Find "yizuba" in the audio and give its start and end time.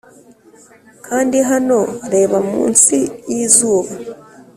3.31-3.91